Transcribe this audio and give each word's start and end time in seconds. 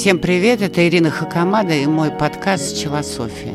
Всем 0.00 0.18
привет, 0.18 0.62
это 0.62 0.88
Ирина 0.88 1.10
Хакамада 1.10 1.74
и 1.74 1.84
мой 1.84 2.10
подкаст 2.10 2.74
«Челософия». 2.74 3.52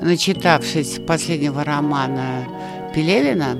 Начитавшись 0.00 1.00
последнего 1.04 1.64
романа 1.64 2.46
Пелевина, 2.94 3.58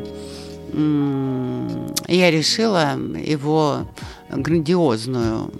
я 2.06 2.30
решила 2.30 2.96
его 3.18 3.88
грандиозную, 4.30 5.52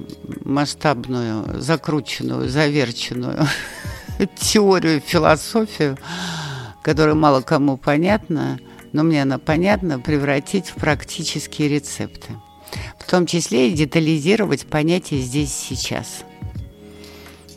масштабную, 0.44 1.60
закрученную, 1.60 2.48
заверченную 2.48 3.44
теорию, 4.36 5.02
философию, 5.04 5.98
которая 6.84 7.16
мало 7.16 7.40
кому 7.40 7.76
понятна, 7.76 8.60
но 8.92 9.02
мне 9.02 9.22
она 9.22 9.40
понятна, 9.40 9.98
превратить 9.98 10.68
в 10.68 10.74
практические 10.74 11.68
рецепты. 11.68 12.34
В 12.98 13.10
том 13.10 13.26
числе 13.26 13.68
и 13.68 13.72
детализировать 13.72 14.66
понятие 14.66 15.20
«здесь 15.20 15.52
сейчас». 15.52 16.24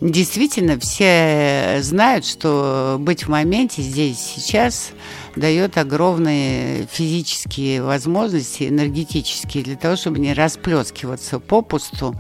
Действительно, 0.01 0.77
все 0.77 1.77
знают, 1.81 2.25
что 2.25 2.97
быть 2.99 3.23
в 3.23 3.29
моменте 3.29 3.81
здесь 3.81 4.19
сейчас 4.19 4.91
дает 5.37 5.77
огромные 5.77 6.85
физические 6.91 7.81
возможности, 7.81 8.67
энергетические, 8.67 9.63
для 9.63 9.77
того, 9.77 9.95
чтобы 9.95 10.19
не 10.19 10.33
расплескиваться 10.33 11.39
попусту 11.39 12.13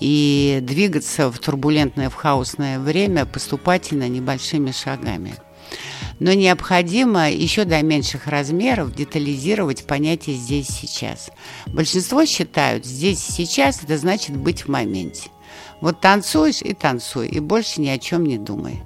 и 0.00 0.58
двигаться 0.62 1.30
в 1.30 1.38
турбулентное, 1.38 2.10
в 2.10 2.14
хаосное 2.14 2.80
время 2.80 3.24
поступательно 3.24 4.08
небольшими 4.08 4.72
шагами 4.72 5.36
но 6.18 6.32
необходимо 6.32 7.30
еще 7.30 7.64
до 7.64 7.82
меньших 7.82 8.26
размеров 8.26 8.94
детализировать 8.94 9.84
понятие 9.84 10.36
«здесь 10.36 10.68
сейчас». 10.68 11.30
Большинство 11.66 12.24
считают 12.24 12.84
«здесь 12.84 13.20
сейчас» 13.20 13.82
это 13.82 13.98
значит 13.98 14.36
быть 14.36 14.62
в 14.62 14.68
моменте. 14.68 15.30
Вот 15.80 16.00
танцуешь 16.00 16.62
и 16.62 16.74
танцуй, 16.74 17.28
и 17.28 17.40
больше 17.40 17.80
ни 17.80 17.88
о 17.88 17.98
чем 17.98 18.24
не 18.24 18.38
думай. 18.38 18.82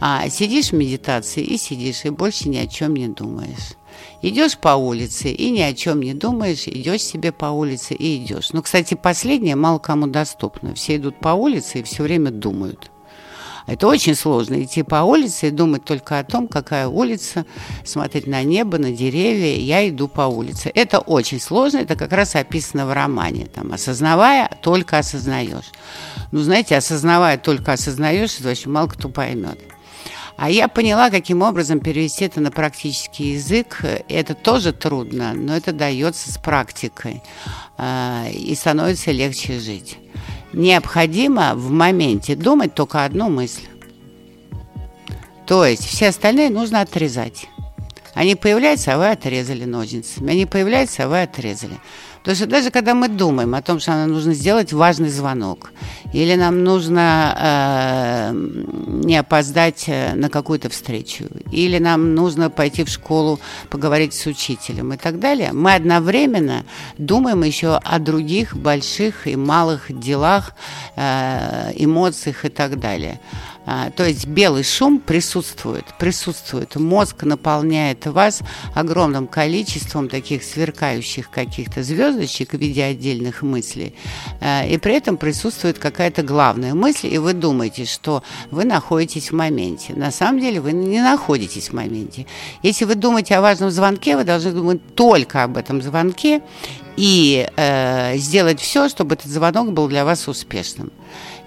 А 0.00 0.28
сидишь 0.28 0.70
в 0.70 0.74
медитации 0.74 1.42
и 1.42 1.56
сидишь, 1.56 2.04
и 2.04 2.10
больше 2.10 2.50
ни 2.50 2.58
о 2.58 2.66
чем 2.66 2.94
не 2.94 3.08
думаешь. 3.08 3.76
Идешь 4.20 4.58
по 4.58 4.74
улице 4.76 5.30
и 5.30 5.50
ни 5.50 5.60
о 5.60 5.72
чем 5.74 6.00
не 6.00 6.14
думаешь, 6.14 6.66
идешь 6.66 7.02
себе 7.02 7.32
по 7.32 7.46
улице 7.46 7.94
и 7.94 8.16
идешь. 8.16 8.52
Ну, 8.52 8.62
кстати, 8.62 8.94
последнее 8.94 9.56
мало 9.56 9.78
кому 9.78 10.06
доступно. 10.06 10.74
Все 10.74 10.96
идут 10.96 11.18
по 11.18 11.30
улице 11.30 11.80
и 11.80 11.82
все 11.82 12.02
время 12.02 12.30
думают. 12.30 12.90
Это 13.66 13.86
очень 13.86 14.14
сложно 14.14 14.62
идти 14.62 14.82
по 14.82 14.96
улице 14.96 15.48
и 15.48 15.50
думать 15.50 15.84
только 15.84 16.18
о 16.18 16.24
том, 16.24 16.48
какая 16.48 16.86
улица, 16.86 17.46
смотреть 17.84 18.26
на 18.26 18.42
небо, 18.42 18.78
на 18.78 18.92
деревья. 18.92 19.56
Я 19.56 19.88
иду 19.88 20.06
по 20.06 20.22
улице. 20.22 20.70
Это 20.74 20.98
очень 20.98 21.40
сложно, 21.40 21.78
это 21.78 21.96
как 21.96 22.12
раз 22.12 22.36
описано 22.36 22.86
в 22.86 22.92
романе. 22.92 23.46
Там, 23.46 23.72
осознавая, 23.72 24.50
только 24.60 24.98
осознаешь. 24.98 25.72
Ну, 26.30 26.40
знаете, 26.40 26.76
осознавая, 26.76 27.38
только 27.38 27.72
осознаешь, 27.72 28.36
это 28.38 28.48
вообще 28.48 28.68
мало 28.68 28.88
кто 28.88 29.08
поймет. 29.08 29.58
А 30.36 30.50
я 30.50 30.68
поняла, 30.68 31.10
каким 31.10 31.42
образом 31.42 31.78
перевести 31.78 32.24
это 32.24 32.40
на 32.40 32.50
практический 32.50 33.34
язык. 33.34 33.82
Это 34.08 34.34
тоже 34.34 34.72
трудно, 34.72 35.32
но 35.32 35.56
это 35.56 35.72
дается 35.72 36.32
с 36.32 36.38
практикой. 36.38 37.22
А, 37.78 38.26
и 38.30 38.54
становится 38.54 39.10
легче 39.12 39.58
жить 39.58 39.98
необходимо 40.54 41.54
в 41.54 41.70
моменте 41.70 42.36
думать 42.36 42.74
только 42.74 43.04
одну 43.04 43.28
мысль. 43.28 43.64
То 45.46 45.66
есть 45.66 45.84
все 45.84 46.08
остальные 46.08 46.50
нужно 46.50 46.80
отрезать. 46.80 47.48
Они 48.14 48.34
появляются, 48.36 48.94
а 48.94 48.98
вы 48.98 49.10
отрезали 49.10 49.64
ножницами. 49.64 50.32
Они 50.32 50.46
появляются, 50.46 51.04
а 51.04 51.08
вы 51.08 51.22
отрезали. 51.22 51.78
Потому 52.24 52.36
что 52.36 52.46
даже 52.46 52.70
когда 52.70 52.94
мы 52.94 53.08
думаем 53.08 53.54
о 53.54 53.60
том, 53.60 53.80
что 53.80 53.90
нам 53.92 54.10
нужно 54.10 54.32
сделать 54.32 54.72
важный 54.72 55.10
звонок, 55.10 55.72
или 56.14 56.34
нам 56.36 56.64
нужно 56.64 57.36
э, 57.38 58.32
не 58.32 59.18
опоздать 59.18 59.84
э, 59.88 60.14
на 60.14 60.30
какую-то 60.30 60.70
встречу, 60.70 61.24
или 61.52 61.78
нам 61.78 62.14
нужно 62.14 62.48
пойти 62.48 62.82
в 62.84 62.88
школу 62.88 63.40
поговорить 63.68 64.14
с 64.14 64.24
учителем 64.24 64.94
и 64.94 64.96
так 64.96 65.18
далее, 65.18 65.52
мы 65.52 65.74
одновременно 65.74 66.64
думаем 66.96 67.42
еще 67.42 67.76
о 67.76 67.98
других 67.98 68.56
больших 68.56 69.26
и 69.26 69.36
малых 69.36 69.86
делах, 69.90 70.52
э, 70.96 71.72
эмоциях 71.76 72.46
и 72.46 72.48
так 72.48 72.80
далее. 72.80 73.20
А, 73.66 73.90
то 73.90 74.06
есть 74.06 74.26
белый 74.26 74.62
шум 74.62 74.98
присутствует, 74.98 75.84
присутствует. 75.98 76.76
Мозг 76.76 77.22
наполняет 77.22 78.06
вас 78.06 78.40
огромным 78.74 79.26
количеством 79.26 80.08
таких 80.08 80.42
сверкающих 80.44 81.30
каких-то 81.30 81.82
звездочек 81.82 82.52
в 82.52 82.58
виде 82.58 82.84
отдельных 82.84 83.42
мыслей. 83.42 83.94
А, 84.40 84.64
и 84.64 84.76
при 84.78 84.94
этом 84.94 85.16
присутствует 85.16 85.78
какая-то 85.78 86.22
главная 86.22 86.74
мысль, 86.74 87.08
и 87.08 87.18
вы 87.18 87.32
думаете, 87.32 87.84
что 87.84 88.22
вы 88.50 88.64
находитесь 88.64 89.30
в 89.30 89.34
моменте. 89.34 89.94
На 89.94 90.10
самом 90.10 90.40
деле 90.40 90.60
вы 90.60 90.72
не 90.72 91.00
находитесь 91.00 91.70
в 91.70 91.72
моменте. 91.72 92.26
Если 92.62 92.84
вы 92.84 92.94
думаете 92.94 93.36
о 93.36 93.40
важном 93.40 93.70
звонке, 93.70 94.16
вы 94.16 94.24
должны 94.24 94.52
думать 94.52 94.94
только 94.94 95.42
об 95.42 95.56
этом 95.56 95.80
звонке 95.80 96.42
и 96.96 97.48
э, 97.56 98.16
сделать 98.16 98.60
все, 98.60 98.88
чтобы 98.88 99.14
этот 99.14 99.30
звонок 99.30 99.72
был 99.72 99.88
для 99.88 100.04
вас 100.04 100.28
успешным. 100.28 100.92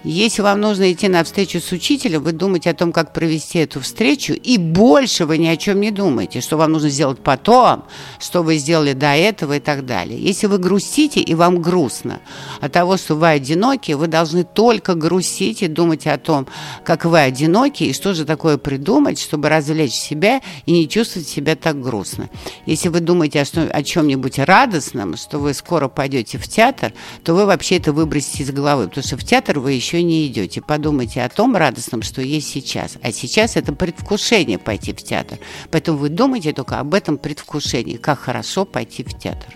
Если 0.04 0.42
вам 0.42 0.60
нужно 0.60 0.92
идти 0.92 1.08
на 1.08 1.24
встречу 1.24 1.60
с 1.60 1.72
учителем, 1.72 2.22
вы 2.22 2.30
думаете 2.30 2.70
о 2.70 2.74
том, 2.74 2.92
как 2.92 3.12
провести 3.12 3.58
эту 3.58 3.80
встречу, 3.80 4.32
и 4.32 4.56
больше 4.56 5.26
вы 5.26 5.38
ни 5.38 5.48
о 5.48 5.56
чем 5.56 5.80
не 5.80 5.90
думаете, 5.90 6.40
что 6.40 6.56
вам 6.56 6.72
нужно 6.72 6.88
сделать 6.88 7.18
потом, 7.18 7.84
что 8.20 8.44
вы 8.44 8.58
сделали 8.58 8.92
до 8.92 9.16
этого 9.16 9.56
и 9.56 9.60
так 9.60 9.84
далее. 9.86 10.16
Если 10.20 10.46
вы 10.46 10.58
грустите 10.58 11.20
и 11.20 11.34
вам 11.34 11.60
грустно 11.60 12.20
от 12.60 12.72
того, 12.72 12.96
что 12.96 13.16
вы 13.16 13.28
одиноки, 13.28 13.90
вы 13.92 14.06
должны 14.06 14.44
только 14.44 14.94
грустить 14.94 15.62
и 15.62 15.66
думать 15.66 16.06
о 16.06 16.16
том, 16.16 16.46
как 16.84 17.04
вы 17.04 17.18
одиноки, 17.18 17.82
и 17.82 17.92
что 17.92 18.14
же 18.14 18.24
такое 18.24 18.56
придумать, 18.56 19.18
чтобы 19.18 19.48
развлечь 19.48 19.94
себя 19.94 20.40
и 20.64 20.72
не 20.72 20.88
чувствовать 20.88 21.28
себя 21.28 21.56
так 21.56 21.82
грустно. 21.82 22.30
Если 22.66 22.88
вы 22.88 23.00
думаете 23.00 23.42
о, 23.42 23.68
о 23.72 23.82
чем-нибудь 23.82 24.38
радостном, 24.38 25.16
что 25.16 25.37
вы 25.38 25.54
скоро 25.54 25.88
пойдете 25.88 26.38
в 26.38 26.46
театр, 26.46 26.92
то 27.24 27.34
вы 27.34 27.46
вообще 27.46 27.76
это 27.76 27.92
выбросите 27.92 28.42
из 28.42 28.50
головы, 28.50 28.88
потому 28.88 29.06
что 29.06 29.16
в 29.16 29.24
театр 29.24 29.58
вы 29.58 29.72
еще 29.72 30.02
не 30.02 30.26
идете. 30.26 30.60
Подумайте 30.60 31.22
о 31.22 31.28
том 31.28 31.56
радостном, 31.56 32.02
что 32.02 32.22
есть 32.22 32.48
сейчас. 32.48 32.96
А 33.02 33.12
сейчас 33.12 33.56
это 33.56 33.72
предвкушение 33.72 34.58
пойти 34.58 34.92
в 34.92 35.02
театр. 35.02 35.38
Поэтому 35.70 35.98
вы 35.98 36.08
думайте 36.08 36.52
только 36.52 36.78
об 36.78 36.94
этом 36.94 37.18
предвкушении, 37.18 37.96
как 37.96 38.18
хорошо 38.18 38.64
пойти 38.64 39.04
в 39.04 39.18
театр. 39.18 39.54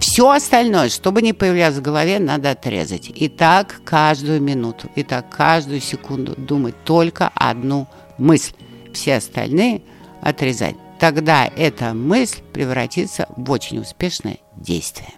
Все 0.00 0.30
остальное, 0.30 0.90
чтобы 0.90 1.22
не 1.22 1.32
появлялось 1.32 1.78
в 1.78 1.82
голове, 1.82 2.18
надо 2.18 2.52
отрезать. 2.52 3.10
И 3.14 3.28
так 3.28 3.80
каждую 3.84 4.40
минуту, 4.40 4.88
и 4.94 5.02
так 5.02 5.28
каждую 5.28 5.80
секунду 5.80 6.34
думать 6.36 6.76
только 6.84 7.30
одну 7.34 7.88
мысль. 8.16 8.52
Все 8.92 9.16
остальные 9.16 9.82
отрезать. 10.22 10.76
Тогда 10.98 11.46
эта 11.46 11.94
мысль 11.94 12.42
превратится 12.52 13.26
в 13.36 13.50
очень 13.50 13.78
успешное 13.78 14.38
действие. 14.56 15.12